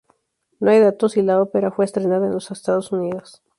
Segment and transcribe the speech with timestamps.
[0.59, 3.43] No hay datos si la ópera fue estrenada en los Estados Unidos.